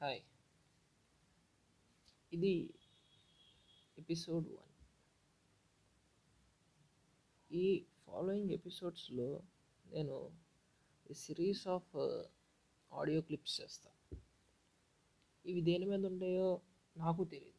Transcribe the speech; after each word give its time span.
Hi. 0.00 0.20
ఇది 2.32 2.52
episode 3.98 4.46
one. 4.56 4.72
ఈ 7.50 7.64
following 8.04 8.52
ఎపిసోడ్స్లో 8.58 9.28
నేను 9.86 10.16
సిరీస్ 11.20 11.64
ఆఫ్ 11.76 11.90
ఆడియో 12.92 13.20
క్లిప్స్ 13.28 13.56
చేస్తాను 13.60 13.96
ఇవి 15.44 15.60
దేని 15.68 15.86
మీద 15.90 16.04
ఉంటాయో 16.12 16.48
నాకు 16.96 17.22
తెలియదు 17.32 17.56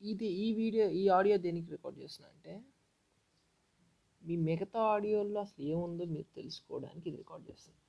ఇది 0.00 0.28
ఈ 0.44 0.48
వీడియో 0.60 0.86
ఈ 1.00 1.04
ఆడియో 1.18 1.36
దేనికి 1.46 1.70
రికార్డ్ 1.76 1.98
చేస్తున్నా 2.02 2.28
అంటే 2.34 2.54
మీ 4.22 4.36
మిగతా 4.48 4.80
ఆడియోలో 4.94 5.40
అసలు 5.46 5.62
ఏముందో 5.72 6.04
మీరు 6.14 6.28
తెలుసుకోవడానికి 6.38 7.06
ఇది 7.10 7.18
రికార్డ్ 7.18 7.46
చేస్తాను 7.50 7.80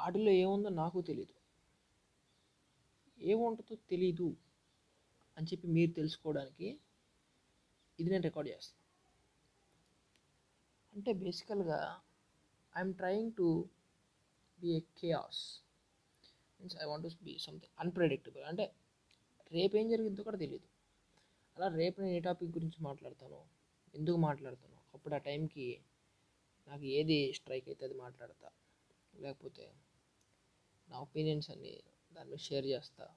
వాటిలో 0.00 0.32
ఏముందో 0.42 0.68
నాకు 0.74 0.98
తెలీదు. 1.02 1.34
ఏముంటుందో 3.18 3.74
తెలీదు 3.88 4.28
అని 5.36 5.46
చెప్పి 5.46 5.66
మీరు 5.68 5.92
తెలుసుకోవడానికి 5.92 6.68
ఇది 7.98 8.08
నేను 8.10 8.22
రికార్డ్ 8.22 8.48
చేస్తాను 8.50 8.78
అంటే 10.94 11.10
బేసికల్గా 11.22 11.80
I'm 12.74 12.94
trying 12.94 13.32
to 13.32 13.48
be 14.58 14.70
a 14.76 14.80
chaos 15.00 15.42
means 16.60 16.76
I 16.82 16.86
want 16.86 17.06
be 17.22 17.34
something 17.38 17.74
unpredictable 17.78 18.44
అంటే 18.44 18.66
రేపు 19.52 19.76
ఏం 19.76 19.86
జరిగిందో 19.88 20.22
కూడా 20.22 20.38
తెలియదు 20.38 20.68
అలా 21.56 21.68
రేపు 21.76 21.96
నేను 22.00 22.14
ఏ 22.16 22.20
టాపిక్ 22.20 22.50
గురించి 22.50 22.78
మాట్లాడతాను 22.82 23.40
ఎందుకు 23.94 24.18
మాట్లాడతాను 24.18 24.78
అప్పుడు 24.94 25.14
ఆ 25.14 25.18
టైంకి 25.18 25.66
నాకు 26.66 26.84
ఏది 26.96 27.18
స్ట్రైక్ 27.32 27.68
అయితే 27.68 27.84
అది 27.84 27.96
మాట్లాడతా. 27.96 28.48
లేకపోతే 29.14 29.64
నా 30.90 31.00
ఒపీనియన్స్ 31.00 31.50
అన్ని 31.50 31.80
దాని 32.12 32.30
మీద 32.30 32.38
షేర్ 32.38 32.66
చేస్తా. 32.66 33.08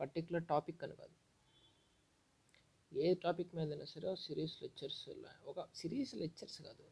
పర్టికులర్ 0.00 0.44
టాపిక్ 0.44 0.84
అని 0.84 0.96
కాదు. 0.96 1.16
ఏ 2.98 3.14
టాపిక్ 3.14 3.54
మీదైనా 3.54 3.84
సరే 3.84 4.16
సిరీస్ 4.16 4.62
లెక్చర్స్ 4.62 5.08
ఒక 5.44 5.68
సిరీస్ 5.74 6.14
లెక్చర్స్ 6.14 6.62
కాదు 6.62 6.84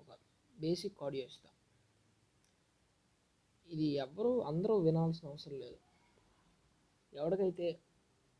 ఒక 0.00 0.18
బేసిక్ 0.60 1.02
ఆడియో 1.02 1.24
ఇస్తా. 1.24 1.50
ఇది 3.68 3.84
ఎవరు 3.84 4.42
అందరూ 4.42 4.78
వినాల్సిన 4.78 5.28
అవసరం 5.28 5.58
లేదు. 5.60 5.78
ఎవరికైతే 7.14 7.80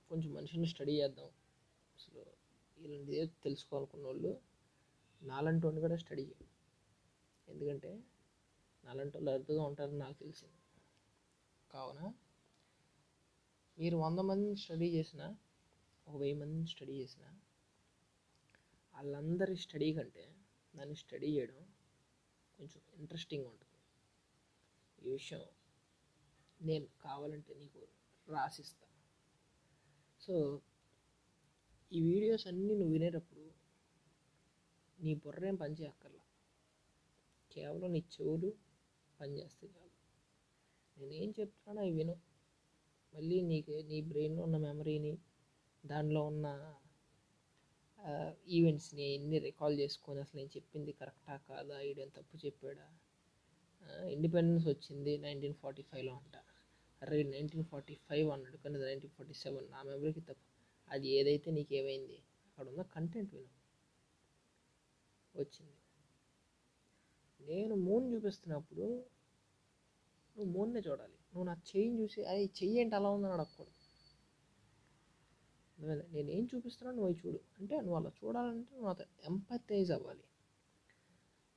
కొంచెం 0.08 0.34
మనిషిని 0.34 0.66
స్టడీ 0.66 1.03
చేద్దాం 1.03 1.27
అసలు 1.97 2.25
ఇలాంటిది 2.78 3.27
తెలుసుకోవాలనుకున్న 3.27 4.06
వాళ్ళు 4.06 4.41
నాలంటి 5.22 5.66
వాడిని 5.66 5.81
కూడా 5.81 5.97
స్టడీ 5.97 6.22
చేయండి 6.22 6.47
ఎందుకంటే 7.48 8.00
నాలంటి 8.84 9.17
వాళ్ళు 9.17 9.31
అరుదుగా 9.31 9.62
ఉంటారని 9.62 9.98
నాకు 9.98 10.12
తెలిసింది. 10.12 10.55
కావున 11.70 12.12
మీరు 13.78 13.97
వంద 13.97 14.19
మందిని 14.19 14.56
స్టడీ 14.56 14.89
చేసిన 14.89 15.37
ఒక 16.09 16.17
వెయ్యి 16.17 16.39
మందిని 16.39 16.67
స్టడీ 16.67 16.92
చేసిన 16.92 17.22
వాళ్ళందరి 18.95 19.56
స్టడీ 19.56 19.95
కంటే 19.95 20.34
దాన్ని 20.77 20.95
స్టడీ 20.95 21.39
చేయడం 21.39 21.67
కొంచెం 22.59 22.83
ఇంట్రెస్టింగ్ 22.95 23.47
ఉంటుంది. 23.47 23.78
ఈ 25.06 25.12
విషయం 25.12 25.41
నేను 26.61 26.87
కావాలంటే 27.00 27.55
నీకు 27.55 27.89
రాసిస్తా. 28.28 28.87
సో 30.20 30.62
ఈ 31.92 32.03
వీడియోస్ 32.03 32.47
అన్నీ 32.47 32.75
నువ్వు 32.75 32.92
వినేటప్పుడు 32.92 33.50
నీ 35.00 35.15
బుర్ర 35.15 35.47
ఏం 35.47 35.55
పని 35.55 35.75
కేవలం 37.53 37.92
నీ 37.92 37.98
చెవులు 37.98 38.69
పనిచేస్తే 39.20 39.66
చాలు. 39.66 39.94
ఏం 41.14 41.30
చెప్తున్నానో 41.40 41.80
అవి 41.80 41.90
విను. 41.90 42.14
మళ్ళీ 43.12 43.42
నీకు 43.42 43.72
నీ 43.88 44.00
బ్రెయిన్లో 44.00 44.42
ఉన్న 44.42 44.56
మెమరీని 44.56 45.12
దానిలో 45.84 46.26
ఉన్న 46.26 46.47
ఈవెంట్స్ని 48.48 49.04
ఎన్ని 49.14 49.38
రికాల్ 49.38 49.75
చేసుకొని 49.80 50.20
అసలు 50.20 50.38
నేను 50.41 50.50
చెప్పింది 50.56 50.92
కరెక్టా 50.92 51.36
కాదా 51.48 51.80
ఈడేం 51.80 52.09
తప్పు 52.09 52.36
చెప్పాడా? 52.47 52.86
ఇండిపెండెన్స్ 54.09 54.66
వచ్చింది 54.69 55.19
నైన్టీన్ 55.19 55.54
ఫార్టీ 55.54 55.82
ఫైవ్లో 55.82 56.12
అంట. 56.12 56.36
అరే 57.03 57.22
నైన్టీన్ 57.22 57.64
ఫార్టీ 57.64 57.94
ఫైవ్ 57.94 58.28
అన్నాడు 58.30 58.56
కానీ 58.56 58.78
నైన్టీన్ 58.78 59.12
ఫార్టీ 59.12 59.34
సెవెన్. 59.34 59.70
నా 59.70 59.82
మెమరీకి 59.82 60.20
తప్పు. 60.20 60.47
అది 60.88 61.09
ఏదైతే 61.09 61.50
నీకు 61.50 61.75
ఏమైంది 61.75 62.19
అక్కడ 62.47 62.69
ఉన్న 62.69 62.82
కంటెంట్ 62.94 63.34
విను. 63.34 63.50
వచ్చింది. 65.34 65.79
నేను 67.41 67.75
మూన్ 67.77 68.15
చూపిస్తున్నప్పుడు 68.15 68.87
నువ్వు 70.37 70.53
మూన్నే 70.53 70.81
చూడాలి. 70.81 71.12
నువ్వు 71.12 71.45
నా 71.45 71.53
చెయ్యిని 71.53 72.03
చూసి 72.03 72.25
అది 72.25 72.45
చెయ్యి 72.45 72.81
ఏంటి 72.81 72.95
అలా 72.95 73.11
ఉందని 73.11 73.33
అడగకూడదు. 73.33 73.77
నేను 76.12 76.31
ఏం 76.31 76.49
చూపిస్తున్నా 76.55 76.95
నువ్వు 76.95 77.12
చూడు. 77.12 77.41
అంటే 77.61 77.75
నువ్వు 77.81 77.97
అలా 77.97 78.11
చూడాలంటే 78.25 78.75
నువ్వు 78.75 78.91
అతను 78.91 79.06
ఎంపతైజ్ 79.25 79.93
అవ్వాలి. 79.93 80.25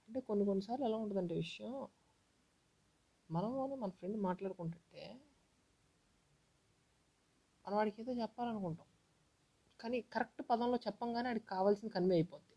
అంటే 0.08 0.20
కొన్ని 0.20 0.46
కొన్నిసార్లు 0.46 0.86
ఎలా 0.86 0.98
ఉంటుందంటే 0.98 1.34
విషయం 1.34 1.88
మనం 3.32 3.80
మన 3.80 3.90
ఫ్రెండ్ 3.90 4.18
మాట్లాడుకుంటుంటే 4.18 5.20
మనం 7.66 7.76
వాడికి 7.78 8.02
ఏదో 8.02 8.12
చెప్పాలనుకుంటాం. 8.12 8.86
కానీ 9.80 10.02
కరెక్ట్ 10.02 10.42
పదంలో 10.50 10.78
చెప్పంగానే 10.78 11.28
వాడికి 11.28 11.46
కావాల్సింది 11.46 11.94
కన్వే 11.94 12.16
అయిపోద్ది. 12.16 12.53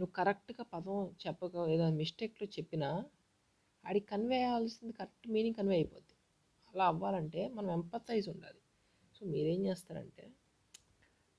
నువ్వు 0.00 0.12
కరెక్ట్గా 0.12 0.64
పదం 0.64 1.16
చెప్పక 1.26 1.56
ఏదైనా 1.56 1.96
మిస్టేక్లో 1.96 2.48
చెప్పినా 2.48 3.06
ఆడికి 3.86 4.06
కన్వే 4.06 4.42
అవ్వాల్సింది 4.42 4.92
కరెక్ట్ 4.92 5.28
మీనింగ్ 5.28 5.54
కన్వే 5.54 5.74
అయిపోద్ది. 5.74 6.14
అలా 6.74 6.86
అవ్వాలంటే 6.86 7.48
మనం 7.48 7.70
ఎంపతైజ్ 7.70 8.28
ఉండాలి. 8.28 8.60
సో 9.14 9.26
మీరేం 9.26 9.66
చేస్తారంటే 9.66 10.30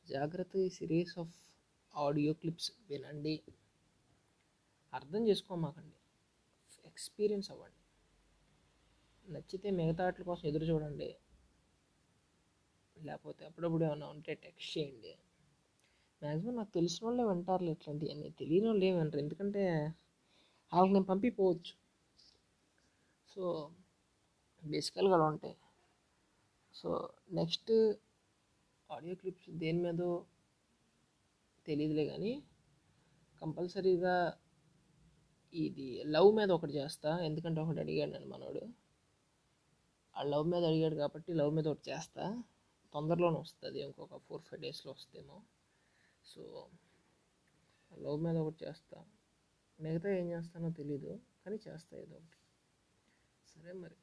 జాగ్రత్త 0.09 0.55
ఈ 0.55 0.69
సిరీస్ 0.69 1.19
ఆఫ్ 1.19 1.35
ఆడియో 1.95 2.33
క్లిప్స్ 2.33 2.71
వినండి. 2.89 3.41
అర్థం 4.93 5.27
చేసుకోమాకండి. 5.27 5.95
ఎక్స్పీరియన్స్ 6.85 7.51
అవ్వండి. 7.51 7.81
నచ్చితే 9.33 9.71
మిగతా 9.71 10.03
వాటి 10.03 10.23
కోసం 10.23 10.47
ఎదురు 10.47 10.65
చూడండి. 10.65 11.15
లేకపోతే 12.97 13.45
అప్పుడప్పుడు 13.45 13.83
ఏమైనా 13.85 14.07
ఉంటే 14.07 14.33
టెక్స్ట్ 14.33 14.77
చేయండి. 14.77 15.17
మ్యాక్సిమం 16.23 16.55
నాకు 16.55 16.71
తెలిసిన 16.73 17.07
వాళ్ళే 17.07 17.23
వింటారు 17.23 17.63
ఇట్లాంటివన్నీ 17.63 18.29
తెలియని 18.29 18.67
వాళ్ళు 18.67 18.85
ఏమి 18.85 19.19
ఎందుకంటే 19.19 19.93
వాళ్ళకి 20.73 20.93
నేను 20.93 21.05
పంపిపోవచ్చు. 21.05 21.73
సో 23.35 23.71
బేసికల్గా 24.63 25.13
అలా 25.13 25.25
ఉంటాయి. 25.25 25.57
సో 26.73 27.09
నెక్స్ట్ 27.31 27.71
ఆడియో 28.91 29.15
క్లిప్స్ 29.15 29.49
దేని 29.49 29.81
మీదో 29.83 30.25
తెలియదులే 31.67 32.05
కానీ 32.05 32.43
కంపల్సరీగా 33.41 34.33
ఇది 35.53 36.03
లవ్ 36.05 36.35
మీద 36.35 36.51
ఒకటి 36.51 36.71
చేస్తా. 36.71 37.19
ఎందుకంటే 37.19 37.61
ఒకటి 37.61 37.79
అడిగాడు 37.79 38.11
నన్ను 38.11 38.29
మనోడు. 38.29 38.61
ఆ 40.17 40.23
లవ్ 40.23 40.47
మీద 40.47 40.65
అడిగాడు 40.65 40.95
కాబట్టి 40.95 41.33
లవ్ 41.33 41.53
మీద 41.53 41.67
ఒకటి 41.67 41.91
చేస్తా. 41.91 42.43
తొందరలోనే 42.93 43.39
వస్తుంది. 43.39 43.81
ఇంకొక 43.81 44.17
ఫోర్ 44.17 44.41
ఫైవ్ 44.41 44.61
డేస్లో 44.61 44.91
వస్తేమో. 44.91 45.41
సో 46.25 46.69
లవ్ 47.91 48.19
మీద 48.23 48.37
ఒకటి 48.37 48.65
చేస్తా. 48.65 49.05
మిగతా 49.79 50.09
ఏం 50.09 50.31
చేస్తానో 50.31 50.69
తెలీదు 50.69 51.19
కానీ 51.45 51.59
చేస్తా 51.67 51.97
ఏదో 51.97 52.15
ఒకటి. 52.15 52.37
సరే 53.47 53.73
మరి. 53.73 53.97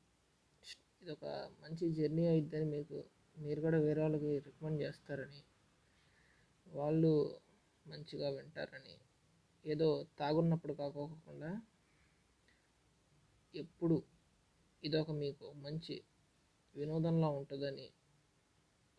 ఇది 1.03 1.11
ఒక 1.11 1.25
మంచి 1.61 1.93
జర్నీ 1.93 2.27
అయిద్దని 2.27 2.65
మీకు 2.65 3.05
మీరు 3.37 3.61
కూడా 3.61 3.79
వేరే 3.79 4.01
వాళ్ళకి 4.03 4.39
రికమెండ్ 4.39 4.83
చేస్తారని 4.83 5.43
వాళ్ళు 6.67 7.41
మంచిగా 7.87 8.29
వింటారని 8.29 8.99
ఏదో 9.65 10.07
తాగున్నప్పుడు 10.19 10.73
కాకోకుండా 10.73 11.63
ఎప్పుడు 13.55 14.03
ఇదొక 14.85 15.11
మీకు 15.11 15.53
మంచి 15.53 16.03
వినోదంలా 16.75 17.29
ఉంటుందని 17.29 17.93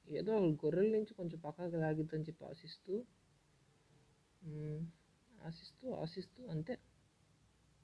ఏదో 0.09 0.33
గొర్రెల 0.61 0.89
నుంచి 0.91 1.13
కొంచెం 1.13 1.39
పక్కకు 1.39 1.77
లాగిద్దని 1.77 2.23
చెప్పి 2.23 2.43
ఆశిస్తూ 2.45 2.93
ఆశిస్తూ 5.31 5.87
ఆశిస్తూ 5.95 6.41
అంతే. 6.47 6.73